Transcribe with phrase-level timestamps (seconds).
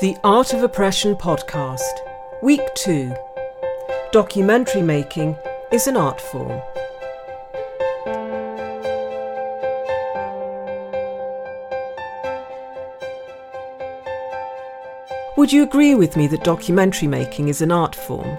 [0.00, 1.82] The Art of Oppression podcast,
[2.42, 3.14] Week 2
[4.12, 5.36] Documentary Making
[5.70, 6.62] is an Art Form.
[15.36, 18.38] Would you agree with me that documentary making is an art form?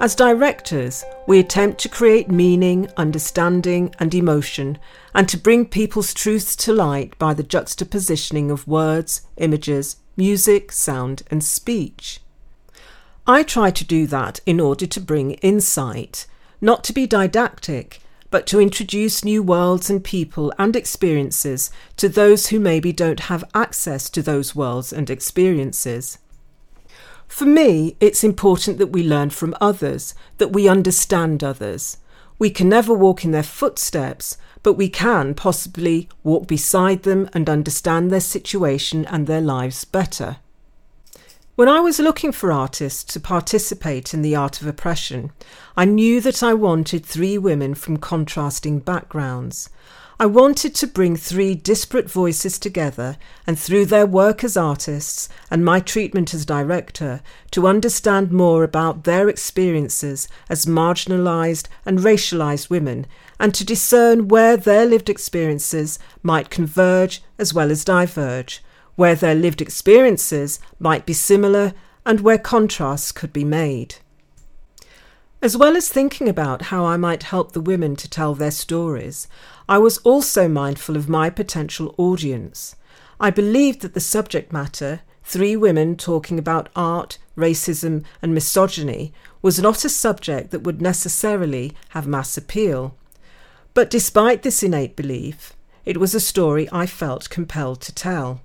[0.00, 4.78] As directors, we attempt to create meaning, understanding, and emotion,
[5.14, 11.22] and to bring people's truths to light by the juxtapositioning of words, images, music, sound,
[11.30, 12.20] and speech.
[13.26, 16.26] I try to do that in order to bring insight,
[16.60, 22.48] not to be didactic, but to introduce new worlds and people and experiences to those
[22.48, 26.18] who maybe don't have access to those worlds and experiences.
[27.26, 31.98] For me, it's important that we learn from others, that we understand others.
[32.38, 37.48] We can never walk in their footsteps, but we can possibly walk beside them and
[37.48, 40.36] understand their situation and their lives better.
[41.54, 45.32] When I was looking for artists to participate in the art of oppression,
[45.74, 49.70] I knew that I wanted three women from contrasting backgrounds.
[50.18, 55.62] I wanted to bring three disparate voices together and through their work as artists and
[55.62, 63.06] my treatment as director to understand more about their experiences as marginalised and racialised women
[63.38, 68.64] and to discern where their lived experiences might converge as well as diverge,
[68.94, 71.74] where their lived experiences might be similar
[72.06, 73.96] and where contrasts could be made.
[75.42, 79.28] As well as thinking about how I might help the women to tell their stories,
[79.68, 82.74] I was also mindful of my potential audience.
[83.20, 89.60] I believed that the subject matter, three women talking about art, racism, and misogyny, was
[89.60, 92.96] not a subject that would necessarily have mass appeal.
[93.74, 95.52] But despite this innate belief,
[95.84, 98.40] it was a story I felt compelled to tell.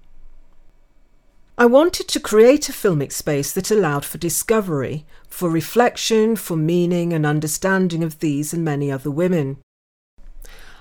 [1.61, 7.13] I wanted to create a filmic space that allowed for discovery, for reflection, for meaning
[7.13, 9.57] and understanding of these and many other women.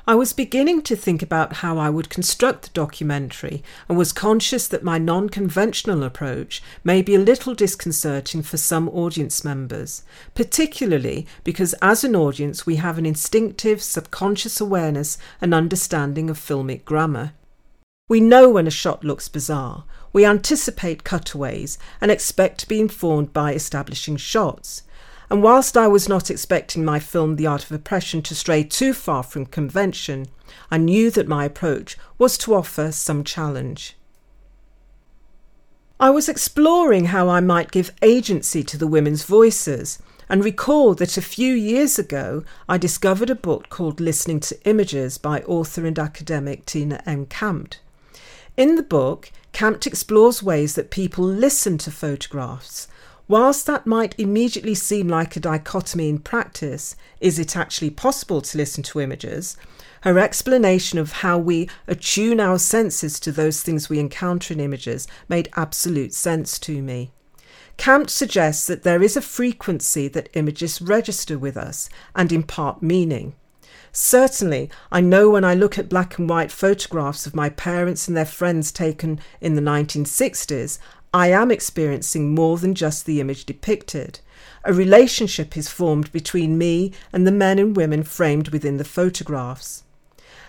[0.06, 4.66] I was beginning to think about how I would construct the documentary and was conscious
[4.68, 10.02] that my non conventional approach may be a little disconcerting for some audience members,
[10.34, 16.86] particularly because as an audience we have an instinctive subconscious awareness and understanding of filmic
[16.86, 17.34] grammar.
[18.10, 23.32] We know when a shot looks bizarre, we anticipate cutaways and expect to be informed
[23.32, 24.82] by establishing shots.
[25.30, 28.94] And whilst I was not expecting my film The Art of Oppression to stray too
[28.94, 30.26] far from convention,
[30.72, 33.96] I knew that my approach was to offer some challenge.
[36.00, 41.16] I was exploring how I might give agency to the women's voices and recalled that
[41.16, 45.96] a few years ago I discovered a book called Listening to Images by author and
[45.96, 47.26] academic Tina M.
[47.26, 47.78] Campt.
[48.56, 52.88] In the book, Campt explores ways that people listen to photographs.
[53.28, 58.58] Whilst that might immediately seem like a dichotomy in practice, is it actually possible to
[58.58, 59.56] listen to images?
[60.00, 65.06] Her explanation of how we attune our senses to those things we encounter in images
[65.28, 67.12] made absolute sense to me.
[67.76, 73.34] Campt suggests that there is a frequency that images register with us and impart meaning.
[73.92, 78.16] Certainly, I know when I look at black and white photographs of my parents and
[78.16, 80.78] their friends taken in the 1960s,
[81.12, 84.20] I am experiencing more than just the image depicted.
[84.64, 89.82] A relationship is formed between me and the men and women framed within the photographs.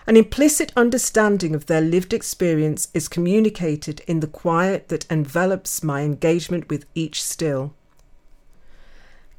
[0.05, 6.01] An implicit understanding of their lived experience is communicated in the quiet that envelops my
[6.01, 7.73] engagement with each still.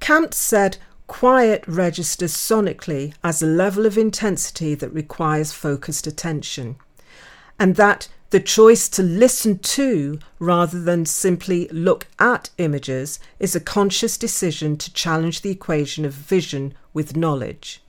[0.01, 0.79] Campt said,
[1.13, 6.77] Quiet registers sonically as a level of intensity that requires focused attention,
[7.59, 13.61] and that the choice to listen to rather than simply look at images is a
[13.61, 17.83] conscious decision to challenge the equation of vision with knowledge.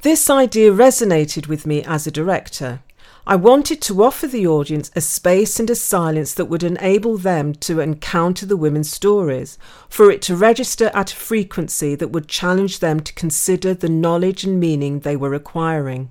[0.00, 2.80] This idea resonated with me as a director.
[3.30, 7.54] I wanted to offer the audience a space and a silence that would enable them
[7.60, 9.56] to encounter the women's stories,
[9.88, 14.42] for it to register at a frequency that would challenge them to consider the knowledge
[14.42, 16.10] and meaning they were acquiring.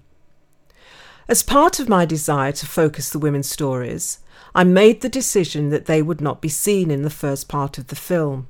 [1.27, 4.19] As part of my desire to focus the women's stories,
[4.56, 7.88] I made the decision that they would not be seen in the first part of
[7.88, 8.48] the film.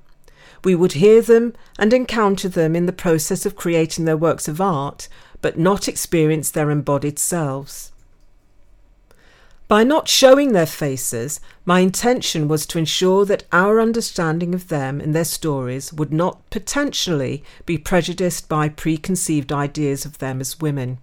[0.64, 4.62] We would hear them and encounter them in the process of creating their works of
[4.62, 5.08] art,
[5.42, 7.94] but not experience their embodied selves.
[9.70, 15.00] By not showing their faces, my intention was to ensure that our understanding of them
[15.00, 20.98] and their stories would not potentially be prejudiced by preconceived ideas of them as women.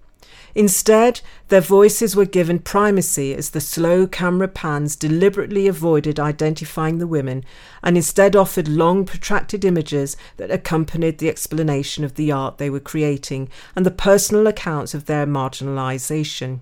[0.57, 7.07] Instead, their voices were given primacy as the slow camera pans deliberately avoided identifying the
[7.07, 7.45] women
[7.85, 12.81] and instead offered long, protracted images that accompanied the explanation of the art they were
[12.81, 16.59] creating and the personal accounts of their marginalisation.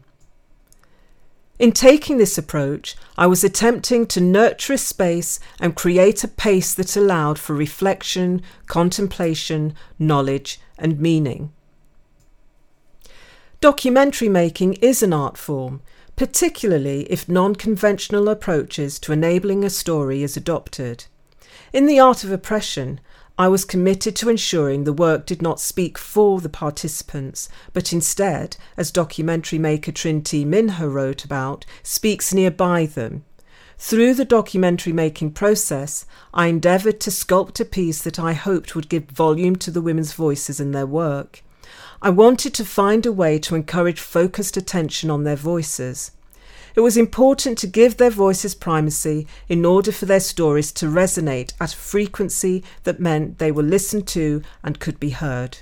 [1.59, 6.75] In taking this approach, I was attempting to nurture a space and create a pace
[6.75, 11.53] that allowed for reflection, contemplation, knowledge, and meaning.
[13.61, 15.81] Documentary making is an art form,
[16.17, 21.05] particularly if non conventional approaches to enabling a story is adopted.
[21.73, 23.01] In The Art of Oppression,
[23.37, 28.57] I was committed to ensuring the work did not speak for the participants, but instead,
[28.77, 30.45] as documentary maker Trinh T.
[30.45, 33.25] Minh wrote about, speaks nearby them.
[33.77, 38.89] Through the documentary making process, I endeavoured to sculpt a piece that I hoped would
[38.89, 41.43] give volume to the women's voices and their work.
[42.01, 46.13] I wanted to find a way to encourage focused attention on their voices.
[46.75, 51.53] It was important to give their voices primacy in order for their stories to resonate
[51.61, 55.59] at a frequency that meant they were listened to and could be heard.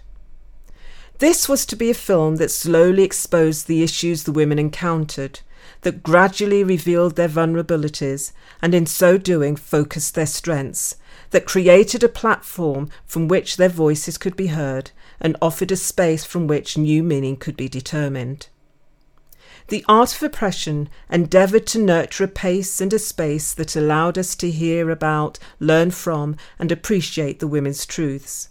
[1.19, 5.41] This was to be a film that slowly exposed the issues the women encountered,
[5.82, 10.97] that gradually revealed their vulnerabilities, and in so doing focused their strengths,
[11.31, 16.25] that created a platform from which their voices could be heard, and offered a space
[16.25, 18.49] from which new meaning could be determined.
[19.69, 24.35] The art of oppression endeavoured to nurture a pace and a space that allowed us
[24.37, 28.49] to hear about, learn from, and appreciate the women's truths.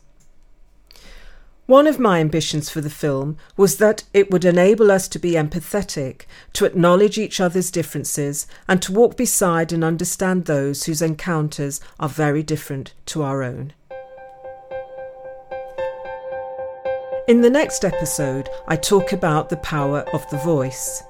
[1.67, 5.33] One of my ambitions for the film was that it would enable us to be
[5.33, 6.23] empathetic,
[6.53, 12.09] to acknowledge each other's differences, and to walk beside and understand those whose encounters are
[12.09, 13.73] very different to our own.
[17.27, 21.03] In the next episode, I talk about the power of the voice.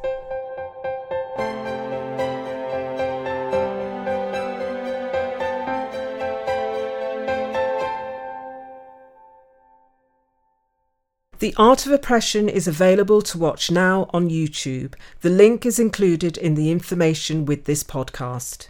[11.39, 14.95] The Art of Oppression is available to watch now on YouTube.
[15.21, 18.67] The link is included in the information with this podcast.